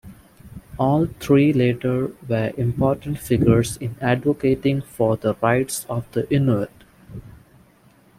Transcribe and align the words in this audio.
All 0.79 1.05
three 1.19 1.53
later 1.53 2.11
were 2.27 2.53
important 2.57 3.19
figures 3.19 3.77
in 3.77 3.97
advocating 4.01 4.81
for 4.81 5.15
the 5.15 5.35
rights 5.43 5.85
of 5.87 6.11
the 6.13 6.27
Inuit. 6.33 6.71